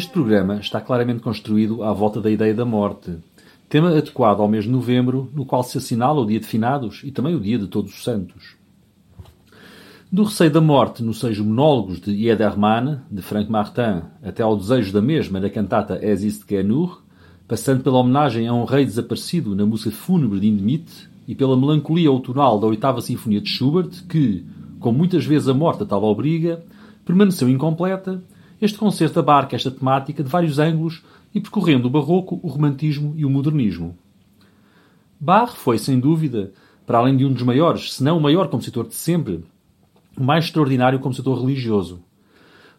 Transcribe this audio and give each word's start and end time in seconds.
Este 0.00 0.12
programa 0.12 0.56
está 0.56 0.80
claramente 0.80 1.20
construído 1.20 1.82
à 1.82 1.92
volta 1.92 2.22
da 2.22 2.30
ideia 2.30 2.54
da 2.54 2.64
morte, 2.64 3.18
tema 3.68 3.90
adequado 3.90 4.40
ao 4.40 4.48
mês 4.48 4.64
de 4.64 4.70
novembro, 4.70 5.30
no 5.34 5.44
qual 5.44 5.62
se 5.62 5.76
assinala 5.76 6.22
o 6.22 6.26
Dia 6.26 6.40
de 6.40 6.46
Finados 6.46 7.02
e 7.04 7.12
também 7.12 7.34
o 7.34 7.40
Dia 7.40 7.58
de 7.58 7.66
Todos 7.66 7.92
os 7.92 8.02
Santos. 8.02 8.56
Do 10.10 10.24
receio 10.24 10.50
da 10.50 10.60
morte 10.62 11.02
nos 11.02 11.20
seis 11.20 11.38
monólogos 11.38 12.00
de 12.00 12.12
Iedermann, 12.12 13.00
de 13.10 13.20
Frank 13.20 13.52
Martin, 13.52 14.00
até 14.22 14.42
ao 14.42 14.56
desejo 14.56 14.90
da 14.90 15.02
mesma 15.02 15.38
na 15.38 15.50
cantata 15.50 15.98
Es 16.02 16.22
ist 16.22 16.48
genug, 16.48 16.96
passando 17.46 17.82
pela 17.82 17.98
homenagem 17.98 18.48
a 18.48 18.54
um 18.54 18.64
rei 18.64 18.86
desaparecido 18.86 19.54
na 19.54 19.66
música 19.66 19.90
fúnebre 19.90 20.40
de 20.40 20.48
Indemit 20.48 21.10
e 21.28 21.34
pela 21.34 21.58
melancolia 21.58 22.10
outonal 22.10 22.58
da 22.58 22.66
oitava 22.66 23.02
sinfonia 23.02 23.42
de 23.42 23.50
Schubert, 23.50 24.02
que, 24.08 24.46
como 24.78 24.96
muitas 24.96 25.26
vezes 25.26 25.46
a 25.46 25.52
morte 25.52 25.82
a 25.82 25.86
tal 25.86 26.02
obriga, 26.04 26.64
permaneceu 27.04 27.50
incompleta, 27.50 28.22
este 28.60 28.78
concerto 28.78 29.18
abarca 29.18 29.56
esta 29.56 29.70
temática 29.70 30.22
de 30.22 30.28
vários 30.28 30.58
ângulos 30.58 31.02
e 31.34 31.40
percorrendo 31.40 31.88
o 31.88 31.90
barroco, 31.90 32.38
o 32.42 32.48
romantismo 32.48 33.14
e 33.16 33.24
o 33.24 33.30
modernismo. 33.30 33.96
Bach 35.18 35.54
foi, 35.54 35.78
sem 35.78 35.98
dúvida, 35.98 36.52
para 36.86 36.98
além 36.98 37.16
de 37.16 37.24
um 37.24 37.32
dos 37.32 37.42
maiores, 37.42 37.94
se 37.94 38.02
não 38.02 38.18
o 38.18 38.20
maior 38.20 38.48
compositor 38.48 38.86
de 38.86 38.94
sempre, 38.94 39.44
o 40.16 40.22
mais 40.22 40.46
extraordinário 40.46 40.98
compositor 40.98 41.40
religioso. 41.40 42.02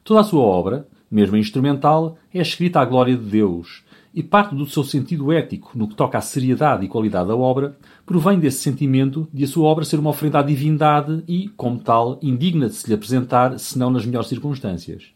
Toda 0.04 0.20
a 0.20 0.24
sua 0.24 0.42
obra, 0.42 0.88
mesmo 1.10 1.36
a 1.36 1.40
instrumental, 1.40 2.18
é 2.34 2.42
escrita 2.42 2.80
à 2.80 2.86
glória 2.86 3.16
de 3.16 3.24
Deus, 3.24 3.84
e 4.14 4.22
parte 4.22 4.54
do 4.54 4.66
seu 4.66 4.84
sentido 4.84 5.32
ético 5.32 5.72
no 5.76 5.88
que 5.88 5.96
toca 5.96 6.18
à 6.18 6.22
seriedade 6.22 6.86
e 6.86 6.90
qualidade 6.90 7.30
da 7.30 7.36
obra 7.36 7.78
provém 8.06 8.38
desse 8.38 8.58
sentimento 8.58 9.28
de 9.34 9.46
a 9.46 9.48
sua 9.48 9.68
obra 9.68 9.86
ser 9.86 10.00
uma 10.00 10.10
oferenda 10.10 10.40
à 10.40 10.44
divindade 10.44 11.24
e, 11.28 11.48
como 11.50 11.80
tal, 11.80 12.20
indigna 12.22 12.68
de 12.68 12.76
se 12.76 12.88
lhe 12.88 12.94
apresentar, 12.94 13.58
senão 13.58 13.90
nas 13.90 14.06
melhores 14.06 14.28
circunstâncias. 14.28 15.14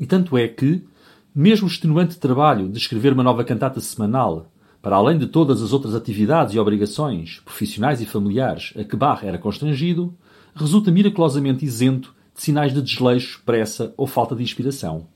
E 0.00 0.06
tanto 0.06 0.38
é 0.38 0.48
que, 0.48 0.82
mesmo 1.34 1.68
o 1.68 1.70
extenuante 1.70 2.18
trabalho 2.18 2.70
de 2.70 2.78
escrever 2.78 3.12
uma 3.12 3.22
nova 3.22 3.44
cantata 3.44 3.78
semanal, 3.80 4.50
para 4.80 4.96
além 4.96 5.18
de 5.18 5.26
todas 5.26 5.60
as 5.60 5.74
outras 5.74 5.94
atividades 5.94 6.54
e 6.54 6.58
obrigações, 6.58 7.40
profissionais 7.44 8.00
e 8.00 8.06
familiares, 8.06 8.72
a 8.78 8.82
que 8.82 8.96
Bach 8.96 9.22
era 9.22 9.36
constrangido, 9.36 10.14
resulta 10.54 10.90
miraculosamente 10.90 11.66
isento 11.66 12.14
de 12.34 12.42
sinais 12.42 12.72
de 12.72 12.80
desleixo, 12.80 13.42
pressa 13.44 13.92
ou 13.94 14.06
falta 14.06 14.34
de 14.34 14.42
inspiração. 14.42 15.06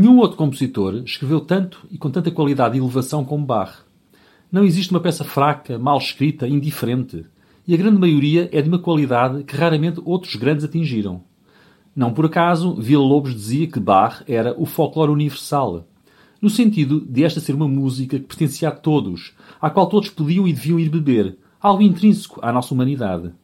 Nenhum 0.00 0.16
outro 0.16 0.38
compositor 0.38 1.02
escreveu 1.04 1.42
tanto 1.42 1.86
e 1.90 1.98
com 1.98 2.10
tanta 2.10 2.30
qualidade 2.30 2.74
e 2.74 2.80
elevação 2.80 3.22
como 3.22 3.44
Bach. 3.44 3.84
Não 4.50 4.64
existe 4.64 4.92
uma 4.92 5.00
peça 5.00 5.24
fraca, 5.24 5.78
mal 5.78 5.98
escrita, 5.98 6.48
indiferente. 6.48 7.26
E 7.68 7.74
a 7.74 7.76
grande 7.76 8.00
maioria 8.00 8.48
é 8.50 8.62
de 8.62 8.68
uma 8.70 8.78
qualidade 8.78 9.44
que 9.44 9.54
raramente 9.54 10.00
outros 10.02 10.36
grandes 10.36 10.64
atingiram. 10.64 11.22
Não 11.94 12.14
por 12.14 12.24
acaso, 12.24 12.76
Villa-Lobos 12.76 13.34
dizia 13.34 13.66
que 13.66 13.78
Bach 13.78 14.24
era 14.26 14.58
o 14.58 14.64
folclore 14.64 15.12
universal, 15.12 15.86
no 16.40 16.48
sentido 16.48 17.02
de 17.02 17.22
esta 17.22 17.38
ser 17.38 17.54
uma 17.54 17.68
música 17.68 18.18
que 18.18 18.24
pertencia 18.24 18.70
a 18.70 18.72
todos, 18.72 19.34
à 19.60 19.68
qual 19.68 19.86
todos 19.86 20.08
podiam 20.08 20.48
e 20.48 20.52
deviam 20.54 20.80
ir 20.80 20.88
beber, 20.88 21.36
algo 21.60 21.82
intrínseco 21.82 22.40
à 22.42 22.50
nossa 22.50 22.72
humanidade. 22.72 23.34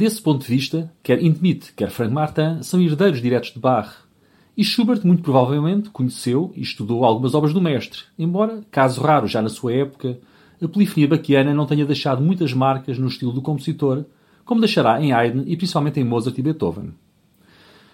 Desse 0.00 0.22
ponto 0.22 0.40
de 0.40 0.48
vista, 0.48 0.90
quer 1.02 1.22
Hindemith, 1.22 1.74
quer 1.76 1.90
Frank 1.90 2.10
Martin 2.10 2.62
são 2.62 2.80
herdeiros 2.80 3.20
diretos 3.20 3.52
de 3.52 3.58
Bach. 3.58 3.96
E 4.56 4.64
Schubert, 4.64 5.04
muito 5.04 5.22
provavelmente, 5.22 5.90
conheceu 5.90 6.50
e 6.56 6.62
estudou 6.62 7.04
algumas 7.04 7.34
obras 7.34 7.52
do 7.52 7.60
mestre, 7.60 8.00
embora, 8.18 8.62
caso 8.70 9.02
raro 9.02 9.26
já 9.26 9.42
na 9.42 9.50
sua 9.50 9.74
época, 9.74 10.18
a 10.58 10.66
polifonia 10.66 11.06
baquiana 11.06 11.52
não 11.52 11.66
tenha 11.66 11.84
deixado 11.84 12.22
muitas 12.22 12.54
marcas 12.54 12.98
no 12.98 13.08
estilo 13.08 13.30
do 13.30 13.42
compositor, 13.42 14.06
como 14.42 14.62
deixará 14.62 15.02
em 15.02 15.12
Haydn 15.12 15.42
e 15.46 15.54
principalmente 15.54 16.00
em 16.00 16.04
Mozart 16.04 16.38
e 16.38 16.40
Beethoven. 16.40 16.94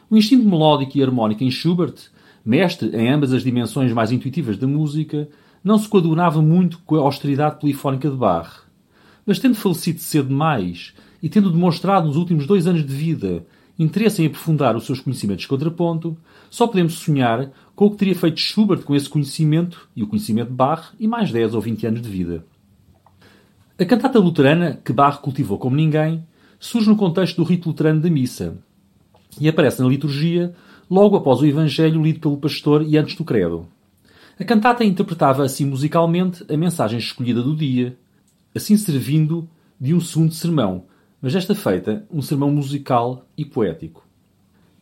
O 0.08 0.16
instinto 0.16 0.48
melódico 0.48 0.96
e 0.96 1.02
harmónico 1.02 1.42
em 1.42 1.50
Schubert, 1.50 1.96
mestre 2.44 2.88
em 2.96 3.10
ambas 3.10 3.32
as 3.32 3.42
dimensões 3.42 3.92
mais 3.92 4.12
intuitivas 4.12 4.56
da 4.56 4.68
música, 4.68 5.28
não 5.64 5.76
se 5.76 5.88
coadunava 5.88 6.40
muito 6.40 6.78
com 6.86 6.94
a 6.94 7.00
austeridade 7.00 7.58
polifónica 7.58 8.08
de 8.08 8.16
Bach. 8.16 8.62
Mas 9.26 9.40
tendo 9.40 9.56
falecido 9.56 9.98
cedo 9.98 10.28
demais 10.28 10.94
e 11.26 11.28
tendo 11.28 11.50
demonstrado 11.50 12.06
nos 12.06 12.16
últimos 12.16 12.46
dois 12.46 12.68
anos 12.68 12.86
de 12.86 12.94
vida 12.94 13.44
interesse 13.76 14.22
em 14.22 14.26
aprofundar 14.26 14.76
os 14.76 14.86
seus 14.86 15.00
conhecimentos 15.00 15.42
de 15.42 15.48
contraponto, 15.48 16.16
só 16.48 16.68
podemos 16.68 16.94
sonhar 16.94 17.50
com 17.74 17.86
o 17.86 17.90
que 17.90 17.96
teria 17.96 18.14
feito 18.14 18.38
Schubert 18.38 18.82
com 18.82 18.94
esse 18.94 19.08
conhecimento 19.08 19.88
e 19.96 20.04
o 20.04 20.06
conhecimento 20.06 20.50
de 20.50 20.54
Bach 20.54 20.92
e 21.00 21.08
mais 21.08 21.32
10 21.32 21.56
ou 21.56 21.60
20 21.60 21.84
anos 21.84 22.00
de 22.00 22.08
vida. 22.08 22.46
A 23.76 23.84
cantata 23.84 24.20
luterana, 24.20 24.80
que 24.84 24.92
Bach 24.92 25.18
cultivou 25.18 25.58
como 25.58 25.74
ninguém, 25.74 26.24
surge 26.60 26.88
no 26.88 26.94
contexto 26.94 27.38
do 27.38 27.42
rito 27.42 27.70
luterano 27.70 28.00
da 28.00 28.08
missa 28.08 28.56
e 29.40 29.48
aparece 29.48 29.82
na 29.82 29.88
liturgia 29.88 30.54
logo 30.88 31.16
após 31.16 31.40
o 31.40 31.46
Evangelho 31.46 32.04
lido 32.04 32.20
pelo 32.20 32.36
pastor 32.36 32.84
e 32.86 32.96
antes 32.96 33.16
do 33.16 33.24
credo. 33.24 33.66
A 34.38 34.44
cantata 34.44 34.84
interpretava 34.84 35.44
assim 35.44 35.64
musicalmente 35.64 36.44
a 36.48 36.56
mensagem 36.56 37.00
escolhida 37.00 37.42
do 37.42 37.56
dia, 37.56 37.98
assim 38.54 38.76
servindo 38.76 39.48
de 39.80 39.92
um 39.92 40.00
segundo 40.00 40.32
sermão, 40.32 40.84
mas 41.20 41.32
desta 41.32 41.54
feita 41.54 42.06
um 42.10 42.20
sermão 42.22 42.50
musical 42.50 43.26
e 43.36 43.44
poético. 43.44 44.06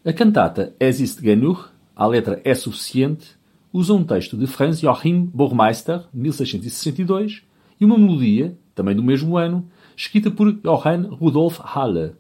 A 0.05 0.12
cantata 0.12 0.75
Es 0.79 1.00
ist 1.00 1.23
genug, 1.23 1.61
a 1.97 2.07
letra 2.07 2.41
é 2.45 2.55
suficiente, 2.55 3.37
usa 3.73 3.95
um 3.95 4.05
texto 4.05 4.37
de 4.37 4.47
Franz 4.47 4.81
Joachim 4.81 5.31
Burmeister, 5.33 6.05
1662, 6.12 7.43
e 7.81 7.85
uma 7.85 7.99
melodia, 7.99 8.57
também 8.75 8.95
do 8.95 9.03
mesmo 9.03 9.37
ano, 9.37 9.67
escrita 9.97 10.31
por 10.31 10.53
Johann 10.53 11.09
Rudolf 11.09 11.59
Halle, 11.61 12.12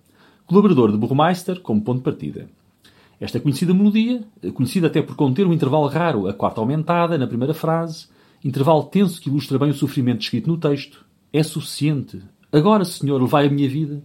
colaborador 0.46 0.92
de 0.92 0.98
Burmeister 0.98 1.60
como 1.60 1.82
ponto 1.82 1.98
de 1.98 2.04
partida. 2.04 2.48
Esta 3.20 3.40
conhecida 3.40 3.72
melodia, 3.72 4.24
conhecida 4.52 4.86
até 4.88 5.00
por 5.00 5.16
conter 5.16 5.46
um 5.46 5.52
intervalo 5.52 5.86
raro, 5.86 6.26
a 6.28 6.34
quarta 6.34 6.60
aumentada, 6.60 7.16
na 7.16 7.26
primeira 7.26 7.54
frase, 7.54 8.08
intervalo 8.44 8.84
tenso 8.84 9.20
que 9.20 9.28
ilustra 9.28 9.58
bem 9.58 9.70
o 9.70 9.74
sofrimento 9.74 10.22
escrito 10.22 10.48
no 10.48 10.58
texto, 10.58 11.04
é 11.32 11.42
suficiente. 11.42 12.20
Agora, 12.54 12.84
Senhor, 12.84 13.20
levai 13.20 13.48
a 13.48 13.50
minha 13.50 13.68
vida. 13.68 14.00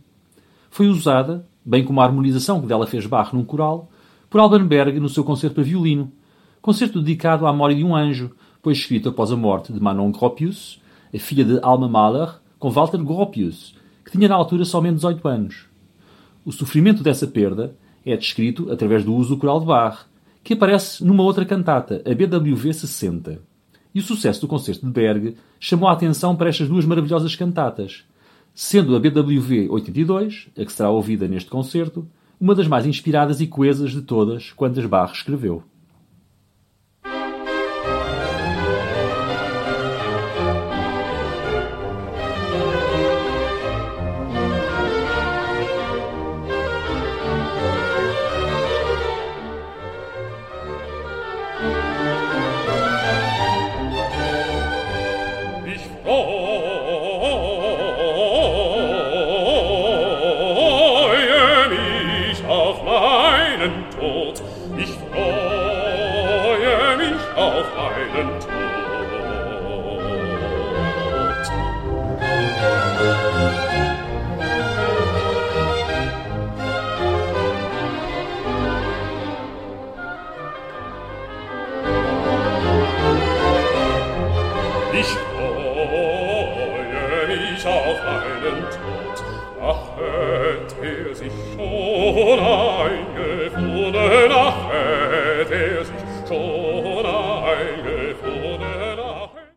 Foi 0.71 0.87
usada, 0.87 1.45
bem 1.63 1.85
como 1.85 2.01
a 2.01 2.03
harmonização 2.03 2.59
que 2.59 2.65
dela 2.65 2.87
fez 2.87 3.05
Bach 3.05 3.31
num 3.31 3.45
coral, 3.45 3.91
por 4.27 4.41
Alban 4.41 4.65
Berg 4.65 4.99
no 4.99 5.07
seu 5.07 5.23
concerto 5.23 5.53
para 5.53 5.63
violino, 5.63 6.11
concerto 6.59 6.99
dedicado 6.99 7.45
à 7.45 7.51
memória 7.51 7.75
de 7.75 7.83
um 7.83 7.95
anjo, 7.95 8.31
pois 8.59 8.79
escrito 8.79 9.09
após 9.09 9.31
a 9.31 9.35
morte 9.35 9.71
de 9.71 9.79
Manon 9.79 10.11
Gropius, 10.11 10.81
a 11.13 11.19
filha 11.19 11.45
de 11.45 11.59
Alma 11.61 11.87
Mahler, 11.87 12.39
com 12.57 12.71
Walter 12.71 12.97
Gropius, 12.97 13.75
que 14.03 14.13
tinha 14.13 14.27
na 14.27 14.33
altura 14.33 14.65
somente 14.65 14.95
18 14.95 15.27
anos. 15.27 15.65
O 16.43 16.51
sofrimento 16.51 17.03
dessa 17.03 17.27
perda 17.27 17.75
é 18.03 18.17
descrito 18.17 18.71
através 18.71 19.05
do 19.05 19.13
uso 19.13 19.35
do 19.35 19.39
coral 19.39 19.59
de 19.59 19.67
Bach, 19.67 20.07
que 20.43 20.55
aparece 20.55 21.05
numa 21.05 21.21
outra 21.21 21.45
cantata, 21.45 22.01
a 22.03 22.15
BWV 22.15 22.73
60. 22.73 23.43
E 23.93 23.99
o 23.99 24.03
sucesso 24.03 24.41
do 24.41 24.47
concerto 24.47 24.87
de 24.87 24.91
Berg 24.91 25.35
chamou 25.59 25.87
a 25.87 25.93
atenção 25.93 26.35
para 26.35 26.49
estas 26.49 26.67
duas 26.67 26.83
maravilhosas 26.83 27.35
cantatas, 27.35 28.08
sendo 28.53 28.95
a 28.95 28.99
BWV 28.99 29.69
82, 29.69 30.49
a 30.57 30.65
que 30.65 30.71
será 30.73 30.89
ouvida 30.89 31.27
neste 31.27 31.49
concerto, 31.49 32.07
uma 32.39 32.55
das 32.55 32.67
mais 32.67 32.85
inspiradas 32.85 33.41
e 33.41 33.47
coesas 33.47 33.91
de 33.91 34.01
todas 34.01 34.51
quantas 34.51 34.85
Bach 34.85 35.13
escreveu. 35.13 35.63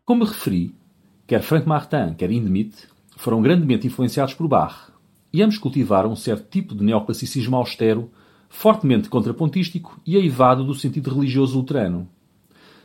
Como 0.05 0.23
referi, 0.23 0.73
quer 1.27 1.41
Frank 1.41 1.67
Martin, 1.67 2.13
quer 2.17 2.31
Hindemith 2.31 2.87
foram 3.17 3.41
grandemente 3.41 3.87
influenciados 3.87 4.33
por 4.33 4.47
Bach, 4.47 4.93
e 5.33 5.41
ambos 5.41 5.57
cultivaram 5.57 6.11
um 6.11 6.15
certo 6.15 6.47
tipo 6.49 6.73
de 6.73 6.85
neoclassicismo 6.85 7.57
austero, 7.57 8.09
fortemente 8.47 9.09
contrapontístico 9.09 9.99
e 10.05 10.15
aivado 10.15 10.63
do 10.63 10.73
sentido 10.73 11.13
religioso 11.13 11.57
luterano. 11.57 12.07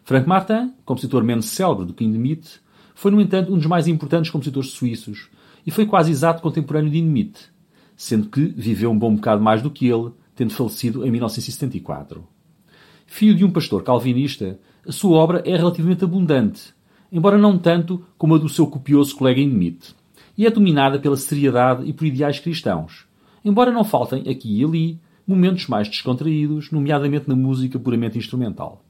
Frank 0.09 0.27
Martin, 0.27 0.73
compositor 0.87 1.23
menos 1.23 1.51
célebre 1.51 1.85
do 1.85 1.93
que 1.93 2.03
Hindemith, 2.03 2.63
foi, 2.95 3.11
no 3.11 3.21
entanto, 3.21 3.53
um 3.53 3.59
dos 3.59 3.67
mais 3.67 3.87
importantes 3.87 4.31
compositores 4.31 4.71
suíços 4.71 5.29
e 5.67 5.71
foi 5.71 5.85
quase 5.85 6.11
exato 6.11 6.41
contemporâneo 6.41 6.91
de 6.91 6.97
Hindemith, 6.97 7.51
sendo 7.95 8.31
que 8.31 8.41
viveu 8.41 8.91
um 8.91 8.99
bom 8.99 9.15
bocado 9.15 9.43
mais 9.43 9.61
do 9.61 9.71
que 9.71 9.87
ele, 9.87 10.13
tendo 10.35 10.55
falecido 10.55 11.07
em 11.07 11.11
1974. 11.11 12.27
Filho 13.07 13.35
de 13.35 13.45
um 13.45 13.51
pastor 13.51 13.83
calvinista, 13.83 14.59
a 14.87 14.93
sua 14.93 15.19
obra 15.19 15.43
é 15.45 15.55
relativamente 15.55 16.05
abundante, 16.05 16.73
embora 17.13 17.37
não 17.37 17.59
tanto 17.59 18.03
como 18.17 18.35
a 18.35 18.39
do 18.39 18.49
seu 18.49 18.67
copioso 18.67 19.15
colega 19.15 19.43
Hindemith, 19.43 19.95
e 20.39 20.47
é 20.47 20.51
dominada 20.51 20.99
pela 20.99 21.19
seriedade 21.19 21.85
e 21.85 21.93
por 21.93 22.07
ideais 22.07 22.41
cristãos, 22.41 23.05
embora 23.45 23.71
não 23.71 23.85
faltem 23.85 24.21
aqui 24.21 24.59
e 24.59 24.65
ali 24.65 25.01
momentos 25.27 25.67
mais 25.67 25.87
descontraídos, 25.87 26.71
nomeadamente 26.73 27.29
na 27.29 27.37
música 27.37 27.79
puramente 27.79 28.17
instrumental. 28.17 28.88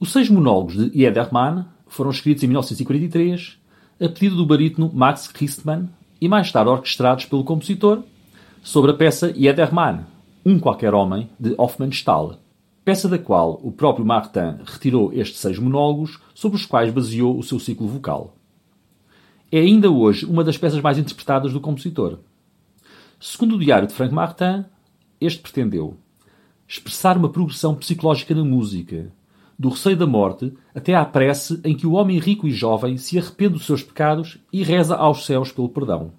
Os 0.00 0.12
seis 0.12 0.30
monólogos 0.30 0.76
de 0.76 0.98
Jedermann 0.98 1.66
foram 1.86 2.10
escritos 2.10 2.42
em 2.42 2.46
1943 2.46 3.58
a 4.00 4.08
pedido 4.08 4.34
do 4.34 4.46
barítono 4.46 4.90
Max 4.94 5.28
Christmann 5.28 5.90
e 6.18 6.26
mais 6.26 6.50
tarde 6.50 6.70
orquestrados 6.70 7.26
pelo 7.26 7.44
compositor 7.44 8.02
sobre 8.62 8.92
a 8.92 8.94
peça 8.94 9.30
Jedermann, 9.30 10.06
Um 10.44 10.58
Qualquer 10.58 10.94
Homem, 10.94 11.28
de 11.38 11.54
Hofmannsthal, 11.58 12.38
peça 12.82 13.10
da 13.10 13.18
qual 13.18 13.60
o 13.62 13.70
próprio 13.70 14.06
Martin 14.06 14.56
retirou 14.64 15.12
estes 15.12 15.38
seis 15.38 15.58
monólogos 15.58 16.18
sobre 16.34 16.56
os 16.56 16.64
quais 16.64 16.90
baseou 16.90 17.38
o 17.38 17.42
seu 17.42 17.58
ciclo 17.60 17.86
vocal. 17.86 18.34
É 19.52 19.58
ainda 19.58 19.90
hoje 19.90 20.24
uma 20.24 20.42
das 20.42 20.56
peças 20.56 20.80
mais 20.80 20.96
interpretadas 20.96 21.52
do 21.52 21.60
compositor. 21.60 22.20
Segundo 23.20 23.56
o 23.56 23.58
diário 23.58 23.86
de 23.86 23.92
Frank 23.92 24.14
Martin, 24.14 24.64
este 25.20 25.42
pretendeu 25.42 25.98
expressar 26.66 27.18
uma 27.18 27.28
progressão 27.28 27.74
psicológica 27.74 28.34
na 28.34 28.44
música, 28.44 29.12
do 29.60 29.68
receio 29.68 29.94
da 29.94 30.06
morte 30.06 30.50
até 30.74 30.94
à 30.94 31.04
prece 31.04 31.60
em 31.62 31.76
que 31.76 31.86
o 31.86 31.92
homem 31.92 32.18
rico 32.18 32.48
e 32.48 32.50
jovem 32.50 32.96
se 32.96 33.18
arrepende 33.18 33.52
dos 33.52 33.66
seus 33.66 33.82
pecados 33.82 34.38
e 34.50 34.62
reza 34.62 34.96
aos 34.96 35.26
céus 35.26 35.52
pelo 35.52 35.68
perdão. 35.68 36.12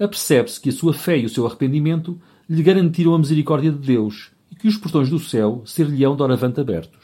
Apercebe-se 0.00 0.58
que 0.58 0.70
a 0.70 0.72
sua 0.72 0.94
fé 0.94 1.18
e 1.18 1.26
o 1.26 1.28
seu 1.28 1.46
arrependimento 1.46 2.18
lhe 2.48 2.62
garantiram 2.62 3.14
a 3.14 3.18
misericórdia 3.18 3.70
de 3.70 3.76
Deus 3.76 4.30
e 4.50 4.54
que 4.54 4.66
os 4.66 4.78
portões 4.78 5.10
do 5.10 5.18
céu 5.18 5.60
ser-lhe-ão 5.66 6.16
doravante 6.16 6.58
abertos. 6.58 7.03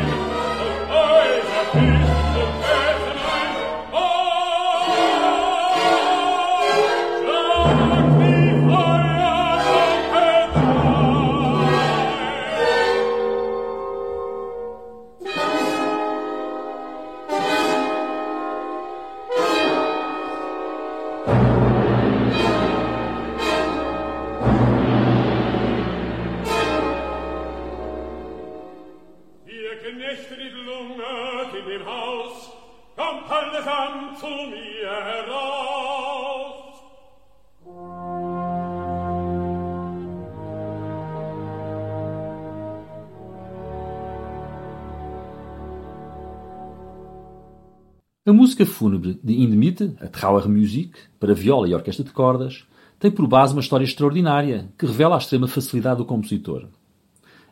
A 48.31 48.33
música 48.33 48.65
fúnebre 48.65 49.19
de 49.21 49.41
Indemite, 49.41 49.93
a 49.99 50.07
Trauermusik, 50.07 50.93
para 51.19 51.33
viola 51.33 51.67
e 51.67 51.73
orquestra 51.73 52.05
de 52.05 52.13
cordas, 52.13 52.63
tem 52.97 53.11
por 53.11 53.27
base 53.27 53.51
uma 53.51 53.59
história 53.59 53.83
extraordinária 53.83 54.69
que 54.79 54.85
revela 54.85 55.15
a 55.15 55.17
extrema 55.17 55.49
facilidade 55.49 55.97
do 55.97 56.05
compositor. 56.05 56.69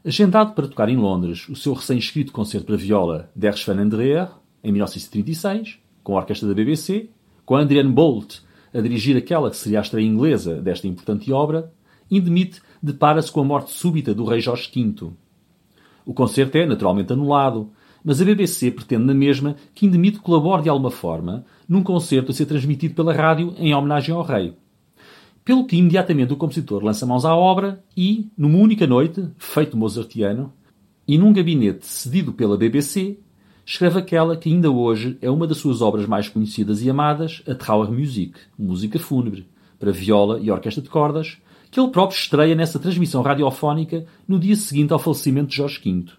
Agendado 0.06 0.54
para 0.54 0.70
tocar 0.70 0.88
em 0.88 0.96
Londres 0.96 1.50
o 1.50 1.56
seu 1.58 1.74
recém-escrito 1.74 2.32
concerto 2.32 2.68
para 2.68 2.78
viola 2.78 3.30
Der 3.36 3.58
Schwanendreher, 3.58 4.30
em 4.64 4.72
1936, 4.72 5.80
com 6.02 6.16
a 6.16 6.22
orquestra 6.22 6.48
da 6.48 6.54
BBC, 6.54 7.10
com 7.46 7.58
Adrian 7.58 7.92
Bolt 7.92 8.38
a 8.74 8.80
dirigir 8.80 9.18
aquela 9.18 9.50
que 9.50 9.58
seria 9.58 9.80
a 9.80 9.82
estreia 9.82 10.08
inglesa 10.08 10.62
desta 10.62 10.88
importante 10.88 11.30
obra, 11.34 11.74
Indemite 12.10 12.62
depara-se 12.82 13.30
com 13.30 13.42
a 13.42 13.44
morte 13.44 13.72
súbita 13.72 14.14
do 14.14 14.24
rei 14.24 14.40
Jorge 14.40 14.72
V. 14.74 15.12
O 16.06 16.14
concerto 16.14 16.58
é, 16.58 16.66
naturalmente, 16.66 17.12
anulado, 17.12 17.70
mas 18.04 18.22
a 18.22 18.26
BBC 18.26 18.72
pretende 18.72 19.06
na 19.06 19.14
mesma 19.14 19.56
que 19.74 19.86
Indemite 19.86 20.20
colabore 20.20 20.64
de 20.64 20.70
alguma 20.70 20.92
forma 20.92 21.46
num 21.68 21.84
concerto 21.84 22.32
a 22.32 22.34
ser 22.34 22.46
transmitido 22.46 22.96
pela 22.96 23.14
rádio 23.14 23.54
em 23.58 23.74
homenagem 23.74 24.14
ao 24.14 24.24
rei. 24.24 24.54
Pelo 25.44 25.66
que 25.66 25.78
imediatamente 25.78 26.34
o 26.34 26.38
compositor 26.38 26.84
lança 26.84 27.06
mãos 27.06 27.26
à 27.26 27.36
obra 27.36 27.84
e, 27.96 28.28
numa 28.38 28.60
única 28.60 28.86
noite, 28.86 29.28
feito 29.38 29.76
mozartiano, 29.76 30.54
e 31.08 31.18
num 31.18 31.34
gabinete 31.34 31.88
cedido 31.88 32.32
pela 32.32 32.56
BBC, 32.56 33.18
escreve 33.66 34.00
aquela 34.00 34.38
que 34.38 34.50
ainda 34.50 34.70
hoje 34.70 35.18
é 35.22 35.30
uma 35.30 35.48
das 35.48 35.58
suas 35.58 35.82
obras 35.82 36.06
mais 36.06 36.30
conhecidas 36.30 36.84
e 36.84 36.90
amadas, 36.90 37.42
a 37.48 37.56
Trauermusik, 37.56 38.34
música 38.58 39.00
fúnebre, 39.00 39.48
para 39.80 39.92
viola 39.92 40.40
e 40.40 40.52
orquestra 40.52 40.84
de 40.84 40.90
cordas, 40.90 41.38
que 41.72 41.80
ele 41.80 41.90
próprio 41.90 42.18
estreia 42.18 42.56
nessa 42.56 42.80
transmissão 42.80 43.22
radiofónica 43.22 44.06
no 44.28 44.40
dia 44.40 44.56
seguinte 44.56 44.94
ao 44.94 45.00
falecimento 45.00 45.50
de 45.50 45.56
Jorge 45.56 45.80
V. 45.84 46.12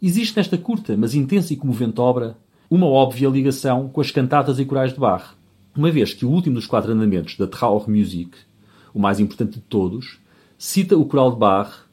Existe 0.00 0.36
nesta 0.36 0.58
curta, 0.58 0.96
mas 0.96 1.14
intensa 1.14 1.52
e 1.52 1.56
comovente 1.56 2.00
obra, 2.00 2.36
uma 2.70 2.86
óbvia 2.86 3.28
ligação 3.28 3.88
com 3.88 4.00
as 4.00 4.10
cantatas 4.10 4.58
e 4.58 4.64
corais 4.64 4.92
de 4.92 5.00
Bach, 5.00 5.34
uma 5.76 5.90
vez 5.90 6.12
que 6.12 6.24
o 6.24 6.30
último 6.30 6.56
dos 6.56 6.66
quatro 6.66 6.92
andamentos 6.92 7.36
da 7.36 7.46
Trauermusik, 7.46 8.36
o 8.92 8.98
mais 8.98 9.20
importante 9.20 9.54
de 9.54 9.60
todos, 9.60 10.18
cita 10.58 10.96
o 10.96 11.04
coral 11.04 11.32
de 11.32 11.38
Bach 11.38 11.86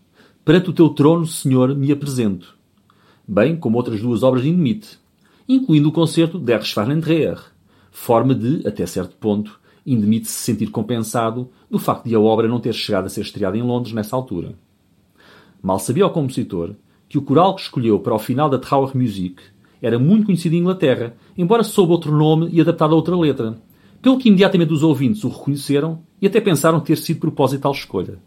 Perante 0.46 0.72
o 0.72 0.74
teu 0.74 0.90
trono, 0.90 1.26
Senhor, 1.26 1.74
me 1.74 1.90
apresento, 1.90 2.58
bem 3.26 3.56
como 3.56 3.78
outras 3.78 4.02
duas 4.02 4.24
obras 4.24 4.44
de 4.44 4.50
Indemite, 4.50 5.00
incluindo 5.48 5.88
o 5.88 5.92
concerto 5.92 6.38
Der 6.38 6.62
Schwanendreher, 6.62 7.40
forma 7.90 8.36
de, 8.36 8.68
até 8.68 8.86
certo 8.86 9.16
ponto, 9.16 9.58
Indemite 9.88 10.28
se 10.28 10.44
sentir 10.44 10.70
compensado 10.70 11.50
do 11.70 11.80
facto 11.80 12.10
de 12.10 12.16
a 12.16 12.20
obra 12.20 12.50
não 12.50 12.60
ter 12.60 12.74
chegado 12.74 13.06
a 13.06 13.10
ser 13.10 13.22
estreada 13.22 13.58
em 13.58 13.62
Londres 13.62 13.94
nessa 13.94 14.18
altura. 14.18 14.54
Mal 15.62 15.80
sabia 15.80 16.06
o 16.06 16.10
compositor 16.10 16.76
que 17.14 17.18
o 17.20 17.22
coral 17.22 17.54
que 17.54 17.62
escolheu 17.62 18.00
para 18.00 18.16
o 18.16 18.18
final 18.18 18.50
da 18.50 18.58
Trauermusik 18.58 19.36
era 19.80 20.00
muito 20.00 20.26
conhecido 20.26 20.56
em 20.56 20.58
Inglaterra, 20.58 21.16
embora 21.38 21.62
sob 21.62 21.92
outro 21.92 22.12
nome 22.12 22.50
e 22.52 22.60
adaptado 22.60 22.92
a 22.92 22.96
outra 22.96 23.16
letra, 23.16 23.62
pelo 24.02 24.18
que 24.18 24.30
imediatamente 24.30 24.74
os 24.74 24.82
ouvintes 24.82 25.24
o 25.24 25.30
reconheceram 25.30 26.02
e 26.20 26.26
até 26.26 26.42
pensaram 26.42 26.80
ter 26.80 26.98
sido 26.98 27.20
propósito 27.20 27.62
tal 27.62 27.72
escolha. 27.72 28.18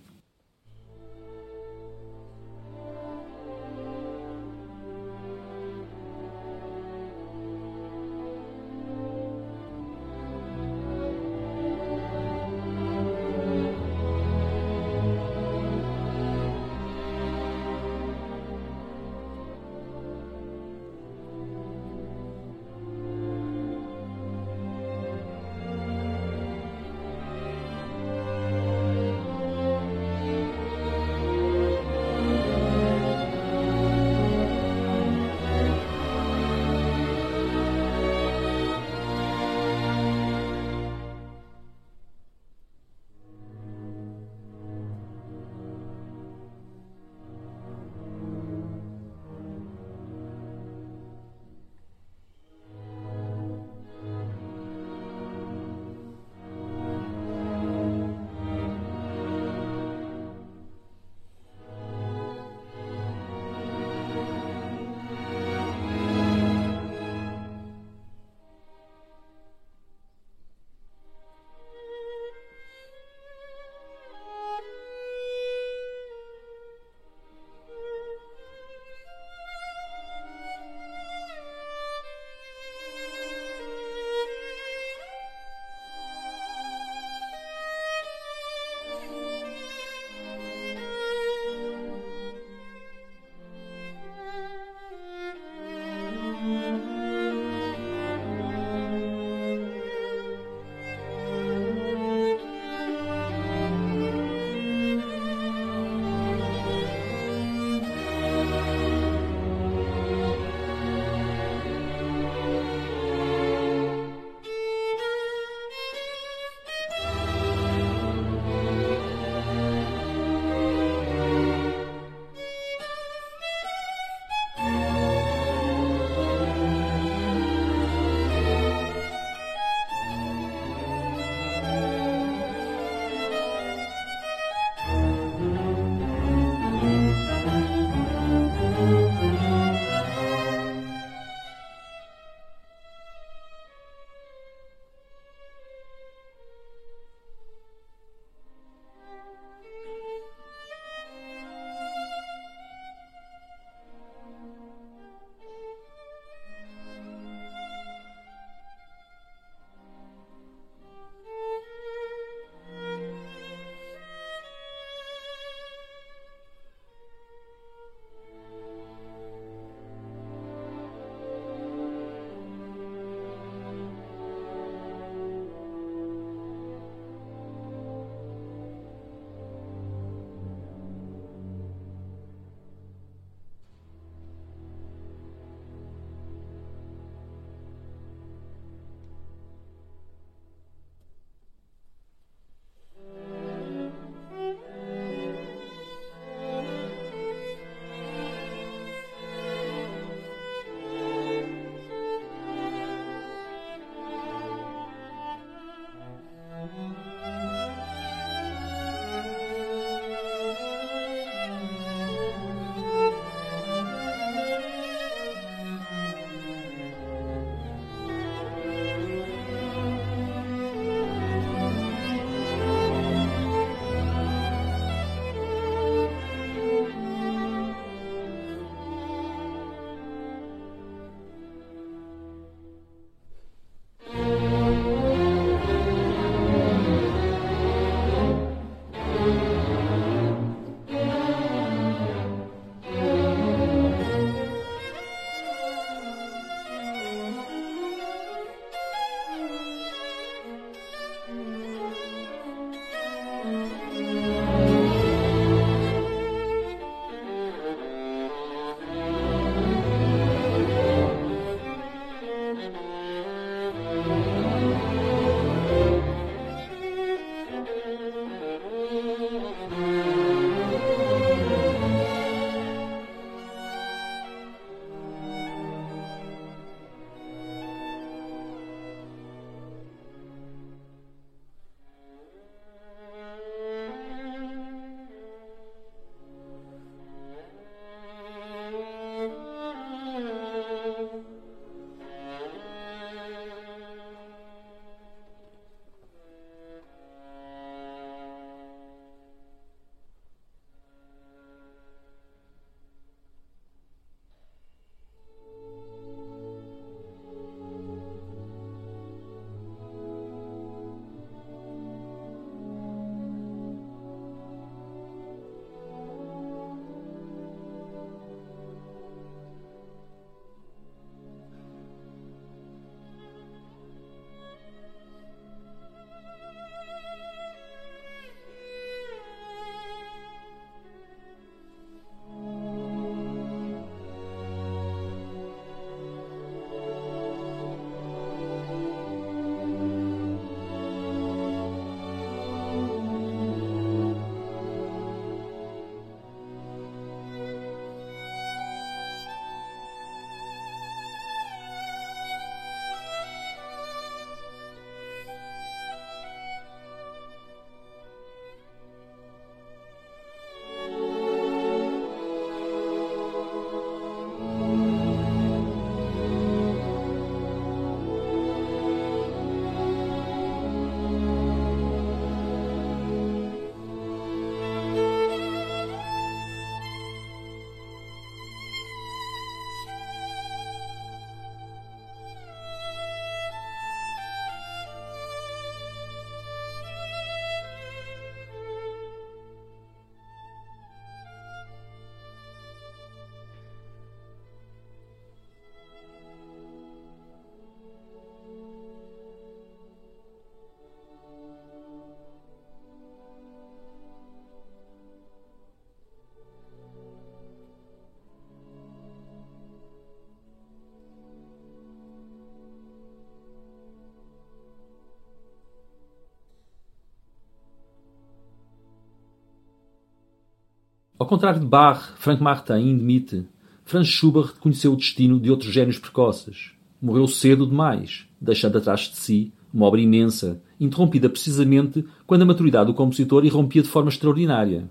Ao 421.19 421.27
contrário 421.27 421.61
de 421.61 421.67
Bach, 421.67 422.13
Frank 422.19 422.43
Martin 422.43 422.75
e 422.75 422.91
Hindemith, 422.91 423.47
Franz 423.87 424.07
Schubert 424.07 424.57
conheceu 424.61 424.93
o 424.93 424.97
destino 424.97 425.41
de 425.41 425.51
outros 425.51 425.73
gênios 425.73 425.99
precoces. 425.99 426.73
Morreu 427.01 427.27
cedo 427.27 427.67
demais, 427.67 428.27
deixando 428.39 428.77
atrás 428.77 429.01
de 429.03 429.17
si 429.17 429.51
uma 429.73 429.87
obra 429.87 429.99
imensa, 429.99 430.61
interrompida 430.79 431.31
precisamente 431.31 432.05
quando 432.27 432.43
a 432.43 432.45
maturidade 432.45 432.89
do 432.89 432.95
compositor 432.95 433.47
irrompia 433.47 433.83
de 433.83 433.89
forma 433.89 434.11
extraordinária. 434.11 434.91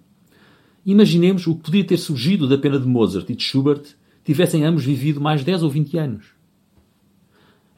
Imaginemos 0.84 1.46
o 1.46 1.56
que 1.56 1.64
podia 1.64 1.84
ter 1.84 1.98
surgido 1.98 2.48
da 2.48 2.58
pena 2.58 2.80
de 2.80 2.88
Mozart 2.88 3.30
e 3.30 3.36
de 3.36 3.44
Schubert 3.44 3.84
tivessem 4.24 4.64
ambos 4.64 4.84
vivido 4.84 5.22
mais 5.22 5.44
10 5.44 5.62
ou 5.62 5.70
20 5.70 5.96
anos. 6.00 6.26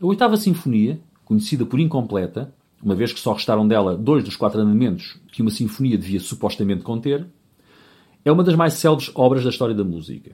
A 0.02 0.06
oitava 0.06 0.38
sinfonia, 0.38 1.02
conhecida 1.26 1.66
por 1.66 1.82
incompleta, 1.82 2.54
uma 2.82 2.96
vez 2.96 3.12
que 3.12 3.20
só 3.20 3.34
restaram 3.34 3.68
dela 3.68 3.98
dois 3.98 4.24
dos 4.24 4.38
quatro 4.38 4.62
andamentos 4.62 5.20
que 5.34 5.42
uma 5.42 5.52
sinfonia 5.52 5.98
devia 5.98 6.22
supostamente 6.22 6.84
conter, 6.84 7.28
é 8.28 8.32
uma 8.32 8.44
das 8.44 8.56
mais 8.56 8.74
célebres 8.74 9.10
obras 9.16 9.44
da 9.46 9.50
história 9.50 9.74
da 9.74 9.86
música. 9.86 10.32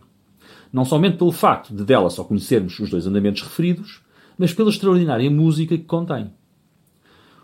Não 0.72 0.84
somente 0.84 1.18
pelo 1.18 1.32
facto 1.32 1.76
de 1.76 1.84
dela 1.84 2.10
só 2.10 2.24
conhecermos 2.24 2.80
os 2.80 2.90
dois 2.90 3.06
andamentos 3.06 3.44
referidos, 3.44 4.02
mas 4.36 4.52
pela 4.52 4.72
extraordinária 4.72 5.30
música 5.30 5.78
que 5.78 5.84
contém. 5.84 6.32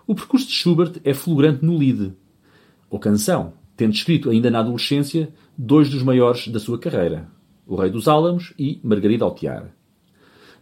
O 0.07 0.15
percurso 0.15 0.47
de 0.47 0.53
Schubert 0.53 0.93
é 1.03 1.13
fulgurante 1.13 1.63
no 1.63 1.77
Lied, 1.77 2.13
ou 2.89 2.97
canção, 2.97 3.53
tendo 3.77 3.93
escrito 3.93 4.31
ainda 4.31 4.49
na 4.49 4.59
adolescência 4.61 5.31
dois 5.55 5.87
dos 5.87 6.01
maiores 6.01 6.47
da 6.47 6.59
sua 6.59 6.79
carreira, 6.79 7.29
O 7.67 7.75
Rei 7.75 7.91
dos 7.91 8.07
Álamos 8.07 8.51
e 8.57 8.79
Margarida 8.83 9.25
Altiar. 9.25 9.69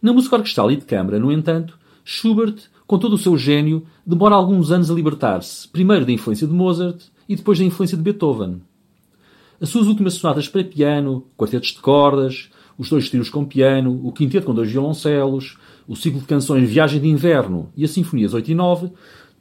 Na 0.02 0.12
música 0.12 0.36
orquestral 0.36 0.70
e 0.70 0.76
de 0.76 0.84
câmara, 0.84 1.18
no 1.18 1.32
entanto, 1.32 1.80
Schubert, 2.04 2.58
com 2.86 3.00
todo 3.00 3.14
o 3.14 3.18
seu 3.18 3.38
gênio, 3.38 3.86
demora 4.06 4.36
alguns 4.36 4.70
anos 4.70 4.92
a 4.92 4.94
libertar-se, 4.94 5.66
primeiro 5.70 6.06
da 6.06 6.12
influência 6.12 6.46
de 6.46 6.54
Mozart 6.54 7.06
e 7.30 7.38
depois 7.38 7.58
da 7.58 7.64
influência 7.64 7.96
de 7.96 8.04
Beethoven. 8.04 8.62
As 9.60 9.70
suas 9.70 9.88
últimas 9.88 10.14
sonatas 10.14 10.48
para 10.48 10.64
piano, 10.64 11.26
quartetos 11.36 11.70
de 11.70 11.80
cordas, 11.80 12.50
os 12.78 12.90
dois 12.90 13.10
tiros 13.10 13.30
com 13.30 13.44
piano, 13.44 14.00
o 14.04 14.12
quinteto 14.12 14.46
com 14.46 14.54
dois 14.54 14.72
violoncelos, 14.72 15.58
o 15.88 15.96
ciclo 15.96 16.20
de 16.20 16.28
canções 16.28 16.70
Viagem 16.70 17.02
de 17.02 17.08
Inverno 17.08 17.72
e 17.76 17.84
as 17.84 17.92
Sinfonias 17.92 18.34
8 18.34 18.52
e 18.52 18.56
9, 18.56 18.92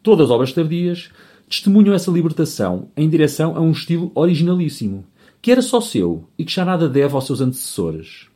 todas 0.02 0.30
obras 0.30 0.52
tardias, 0.52 1.10
testemunham 1.48 1.94
essa 1.94 2.10
libertação 2.10 2.88
em 2.96 3.08
direção 3.08 3.56
a 3.56 3.60
um 3.60 3.70
estilo 3.72 4.10
originalíssimo, 4.14 5.04
que 5.42 5.52
era 5.52 5.60
só 5.60 5.80
seu 5.80 6.26
e 6.38 6.44
que 6.44 6.52
já 6.52 6.64
nada 6.64 6.88
deve 6.88 7.14
aos 7.14 7.26
seus 7.26 7.40
antecessores. 7.40 8.28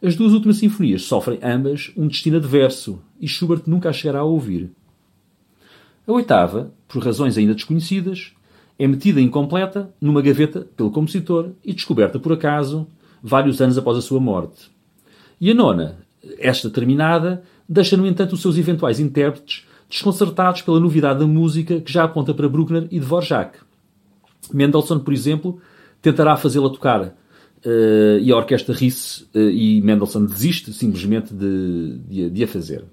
As 0.00 0.14
duas 0.14 0.32
últimas 0.32 0.58
sinfonias 0.58 1.02
sofrem 1.02 1.40
ambas 1.42 1.90
um 1.96 2.06
destino 2.06 2.36
adverso 2.36 3.02
e 3.20 3.26
Schubert 3.26 3.62
nunca 3.66 3.88
a 3.88 3.92
chegará 3.92 4.20
a 4.20 4.24
ouvir. 4.24 4.70
A 6.06 6.12
oitava, 6.12 6.72
por 6.86 7.02
razões 7.02 7.38
ainda 7.38 7.54
desconhecidas, 7.54 8.33
é 8.78 8.86
metida 8.86 9.20
incompleta 9.20 9.90
numa 10.00 10.22
gaveta 10.22 10.66
pelo 10.76 10.90
compositor 10.90 11.50
e 11.64 11.72
descoberta 11.72 12.18
por 12.18 12.32
acaso 12.32 12.86
vários 13.22 13.60
anos 13.60 13.78
após 13.78 13.96
a 13.96 14.02
sua 14.02 14.20
morte. 14.20 14.70
E 15.40 15.50
a 15.50 15.54
nona, 15.54 15.98
esta 16.38 16.68
terminada, 16.70 17.42
deixa, 17.68 17.96
no 17.96 18.06
entanto, 18.06 18.32
os 18.32 18.42
seus 18.42 18.58
eventuais 18.58 19.00
intérpretes 19.00 19.66
desconcertados 19.88 20.62
pela 20.62 20.80
novidade 20.80 21.20
da 21.20 21.26
música 21.26 21.80
que 21.80 21.92
já 21.92 22.04
aponta 22.04 22.34
para 22.34 22.48
Bruckner 22.48 22.88
e 22.90 22.98
Dvorak. 22.98 23.58
Mendelssohn, 24.52 25.00
por 25.00 25.12
exemplo, 25.12 25.60
tentará 26.02 26.36
fazê-la 26.36 26.68
tocar 26.68 27.02
uh, 27.02 28.18
e 28.20 28.30
a 28.30 28.36
orquestra 28.36 28.74
ri-se 28.74 29.24
uh, 29.34 29.38
e 29.38 29.80
Mendelssohn 29.82 30.26
desiste 30.26 30.72
simplesmente 30.72 31.32
de, 31.32 31.98
de, 32.08 32.30
de, 32.30 32.44
a 32.44 32.48
fazer. 32.48 32.84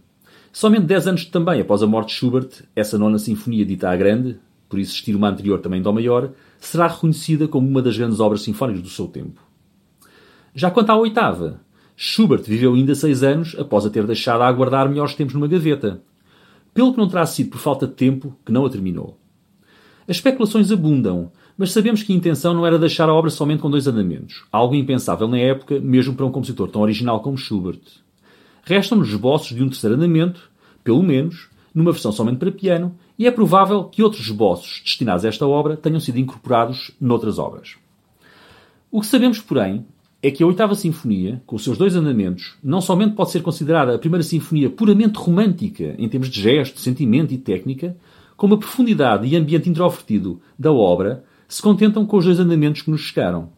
Somente 0.54 0.86
dez 0.86 1.08
anos 1.08 1.26
também 1.26 1.62
após 1.62 1.82
a 1.82 1.88
morte 1.88 2.10
de 2.10 2.16
Schubert, 2.16 2.50
essa 2.76 2.98
nona 2.98 3.18
sinfonia 3.18 3.66
dita 3.66 3.90
à 3.90 3.96
grande, 3.96 4.38
por 4.72 4.80
existir 4.80 5.14
uma 5.14 5.28
anterior 5.28 5.60
também 5.60 5.82
Dó 5.82 5.92
maior, 5.92 6.32
será 6.58 6.88
reconhecida 6.88 7.46
como 7.46 7.68
uma 7.68 7.82
das 7.82 7.98
grandes 7.98 8.22
obras 8.22 8.42
sinfónicas 8.42 8.82
do 8.82 8.90
seu 8.90 9.06
tempo. 9.06 9.42
Já 10.56 10.72
quanto 10.72 10.90
à 10.90 10.98
oitava, 10.98 11.60
Schubert 11.96 12.44
viveu 12.44 12.74
ainda 12.74 12.96
seis 12.96 13.22
anos 13.22 13.54
após 13.60 13.86
a 13.86 13.90
ter 13.90 14.08
deixado 14.08 14.42
a 14.42 14.48
aguardar 14.48 14.88
melhores 14.88 15.14
tempos 15.14 15.34
numa 15.34 15.48
gaveta, 15.48 16.02
pelo 16.74 16.94
que 16.94 16.98
não 16.98 17.10
terá 17.10 17.26
sido 17.26 17.50
por 17.50 17.60
falta 17.60 17.86
de 17.86 17.94
tempo 17.94 18.34
que 18.46 18.52
não 18.52 18.66
a 18.66 18.70
terminou. 18.70 19.18
As 20.08 20.16
especulações 20.16 20.72
abundam, 20.72 21.32
mas 21.58 21.74
sabemos 21.74 22.02
que 22.02 22.14
a 22.14 22.16
intenção 22.16 22.54
não 22.54 22.66
era 22.66 22.80
deixar 22.80 23.10
a 23.10 23.14
obra 23.14 23.30
somente 23.30 23.60
com 23.60 23.70
dois 23.70 23.88
andamentos, 23.88 24.46
algo 24.52 24.74
impensável 24.74 25.28
na 25.28 25.38
época, 25.38 25.80
mesmo 25.82 26.16
para 26.16 26.26
um 26.26 26.32
compositor 26.32 26.70
tão 26.70 26.82
original 26.82 27.20
como 27.20 27.38
Schubert. 27.38 27.82
Restam-nos 28.64 29.10
esboços 29.10 29.56
de 29.56 29.62
um 29.62 29.68
terceiro 29.68 29.96
andamento, 29.96 30.50
pelo 30.84 31.04
menos, 31.04 31.51
numa 31.74 31.92
versão 31.92 32.12
somente 32.12 32.38
para 32.38 32.52
piano, 32.52 32.96
e 33.18 33.28
é 33.28 33.32
provável 33.32 33.86
que 33.86 34.04
outros 34.04 34.22
esboços 34.22 34.82
destinados 34.84 35.26
a 35.26 35.30
esta 35.30 35.48
obra 35.48 35.78
tenham 35.78 36.00
sido 36.00 36.20
incorporados 36.20 36.92
noutras 37.00 37.40
obras. 37.40 37.76
O 38.92 39.00
que 39.00 39.08
sabemos, 39.08 39.40
porém, 39.40 39.86
é 40.24 40.30
que 40.30 40.44
a 40.44 40.48
oitava 40.48 40.76
sinfonia, 40.76 41.42
com 41.46 41.56
os 41.56 41.64
seus 41.64 41.78
dois 41.78 41.96
andamentos, 41.96 42.56
não 42.64 42.80
somente 42.80 43.16
pode 43.16 43.32
ser 43.32 43.42
considerada 43.42 43.96
a 43.96 44.00
primeira 44.00 44.24
sinfonia 44.24 44.70
puramente 44.70 45.18
romântica 45.18 45.96
em 45.98 46.08
termos 46.08 46.30
de 46.30 46.42
gesto, 46.42 46.80
sentimento 46.80 47.34
e 47.34 47.38
técnica, 47.38 47.98
como 48.38 48.54
a 48.54 48.58
profundidade 48.58 49.28
e 49.28 49.36
ambiente 49.36 49.70
introvertido 49.70 50.42
da 50.58 50.72
obra 50.72 51.24
se 51.48 51.62
contentam 51.62 52.06
com 52.06 52.18
os 52.18 52.26
dois 52.26 52.40
andamentos 52.40 52.82
que 52.82 52.92
nos 52.92 53.02
chegaram. 53.02 53.50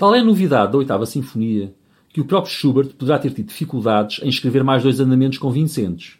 Tal 0.00 0.14
é 0.14 0.20
a 0.20 0.24
novidade 0.24 0.72
da 0.72 0.78
oitava 0.78 1.04
sinfonia 1.04 1.74
que 2.08 2.22
o 2.22 2.24
próprio 2.24 2.50
Schubert 2.50 2.88
poderá 2.94 3.18
ter 3.18 3.34
tido 3.34 3.48
dificuldades 3.48 4.18
em 4.24 4.30
escrever 4.30 4.64
mais 4.64 4.82
dois 4.82 4.98
andamentos 4.98 5.36
convincentes, 5.36 6.14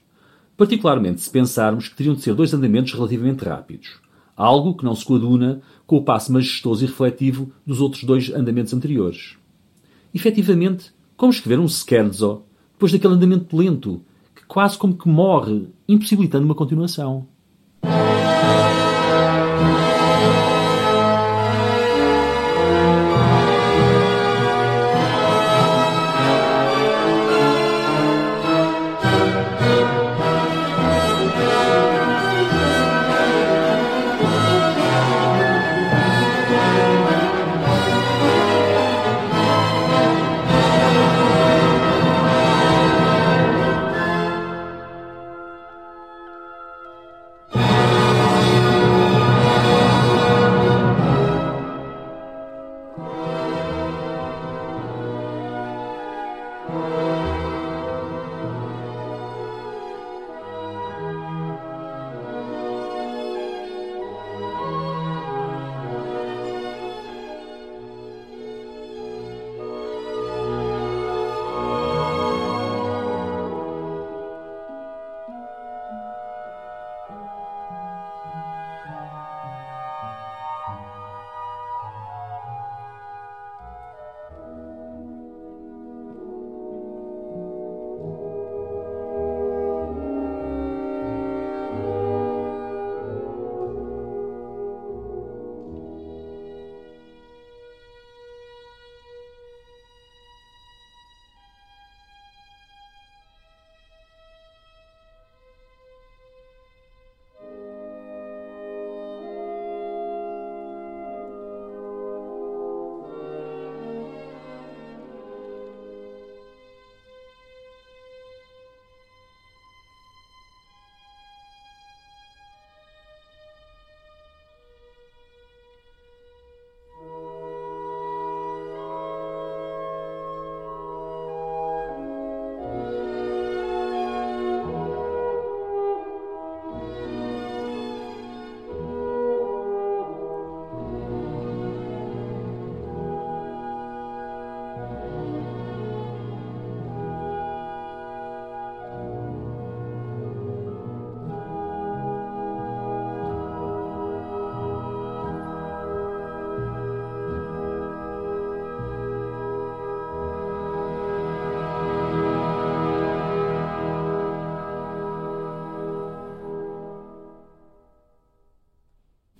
particularmente 0.54 1.22
se 1.22 1.30
pensarmos 1.30 1.88
que 1.88 1.96
teriam 1.96 2.14
de 2.14 2.20
ser 2.20 2.34
dois 2.34 2.52
andamentos 2.52 2.92
relativamente 2.92 3.42
rápidos, 3.42 3.98
algo 4.36 4.76
que 4.76 4.84
não 4.84 4.94
se 4.94 5.02
coaduna 5.02 5.62
com 5.86 5.96
o 5.96 6.04
passo 6.04 6.30
majestoso 6.30 6.84
e 6.84 6.88
refletivo 6.88 7.54
dos 7.66 7.80
outros 7.80 8.04
dois 8.04 8.30
andamentos 8.34 8.74
anteriores. 8.74 9.38
Efetivamente, 10.12 10.92
como 11.16 11.32
escrever 11.32 11.58
um 11.58 11.66
scherzo 11.66 12.42
depois 12.74 12.92
daquele 12.92 13.14
andamento 13.14 13.56
lento, 13.56 14.02
que 14.34 14.44
quase 14.44 14.76
como 14.76 14.94
que 14.94 15.08
morre, 15.08 15.70
impossibilitando 15.88 16.44
uma 16.44 16.54
continuação? 16.54 17.26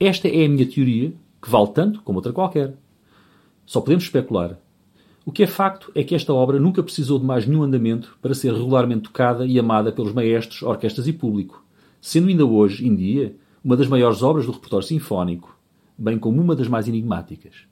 Esta 0.03 0.29
é 0.29 0.47
a 0.47 0.49
minha 0.49 0.65
teoria, 0.67 1.13
que 1.43 1.51
vale 1.51 1.73
tanto 1.75 2.01
como 2.01 2.17
outra 2.17 2.33
qualquer. 2.33 2.75
Só 3.67 3.83
podemos 3.83 4.05
especular. 4.05 4.59
O 5.27 5.31
que 5.31 5.43
é 5.43 5.47
facto 5.47 5.93
é 5.95 6.03
que 6.03 6.15
esta 6.15 6.33
obra 6.33 6.59
nunca 6.59 6.83
precisou 6.83 7.19
de 7.19 7.27
mais 7.27 7.47
nenhum 7.47 7.63
andamento 7.63 8.17
para 8.23 8.33
ser 8.33 8.55
regularmente 8.55 9.03
tocada 9.03 9.45
e 9.45 9.59
amada 9.59 9.93
pelos 9.93 10.15
maestros, 10.15 10.63
orquestras 10.63 11.07
e 11.07 11.13
público, 11.13 11.63
sendo 12.01 12.29
ainda 12.29 12.47
hoje, 12.47 12.89
em 12.89 12.97
dia, 12.97 13.37
uma 13.63 13.77
das 13.77 13.89
maiores 13.89 14.23
obras 14.23 14.47
do 14.47 14.53
repertório 14.53 14.87
sinfónico, 14.87 15.55
bem 15.99 16.19
como 16.19 16.41
uma 16.41 16.57
das 16.57 16.67
mais 16.67 16.89
enigmáticas. 16.89 17.67